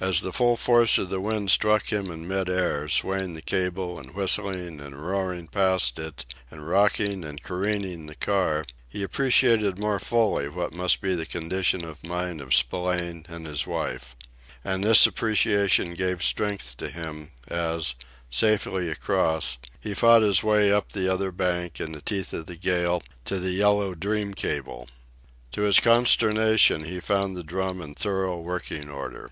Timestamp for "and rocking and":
6.50-7.42